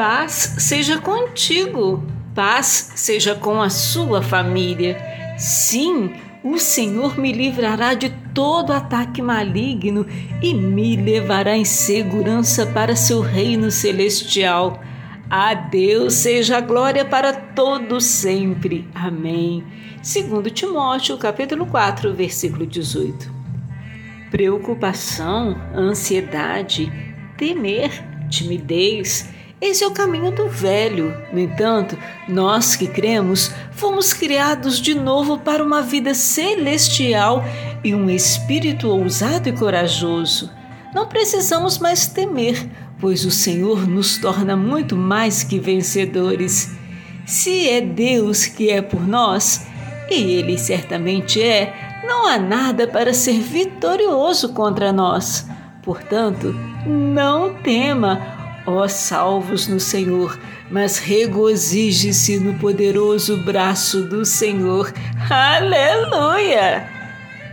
[0.00, 2.02] Paz seja contigo,
[2.34, 4.96] paz seja com a sua família.
[5.36, 10.06] Sim, o Senhor me livrará de todo ataque maligno
[10.40, 14.80] e me levará em segurança para seu reino celestial.
[15.28, 18.88] A Deus seja a glória para todos sempre.
[18.94, 19.62] Amém.
[20.00, 23.30] Segundo Timóteo, capítulo 4, versículo 18.
[24.30, 26.90] Preocupação, ansiedade,
[27.36, 29.28] temer, timidez,
[29.60, 31.14] esse é o caminho do velho.
[31.30, 31.96] No entanto,
[32.26, 37.44] nós que cremos, fomos criados de novo para uma vida celestial
[37.84, 40.50] e um espírito ousado e corajoso.
[40.94, 42.66] Não precisamos mais temer,
[42.98, 46.70] pois o Senhor nos torna muito mais que vencedores.
[47.26, 49.66] Se é Deus que é por nós,
[50.10, 55.46] e Ele certamente é, não há nada para ser vitorioso contra nós.
[55.82, 56.54] Portanto,
[56.86, 58.39] não tema
[58.72, 60.38] Ó salvos no Senhor,
[60.70, 64.92] mas regozije-se no poderoso braço do Senhor.
[65.28, 66.88] Aleluia!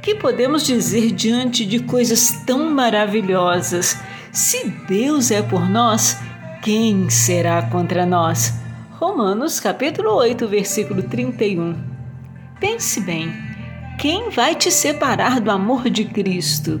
[0.00, 3.98] Que podemos dizer diante de coisas tão maravilhosas?
[4.30, 6.16] Se Deus é por nós,
[6.62, 8.54] quem será contra nós?
[8.92, 11.76] Romanos capítulo 8, versículo 31.
[12.60, 13.32] Pense bem,
[13.98, 16.80] quem vai te separar do amor de Cristo?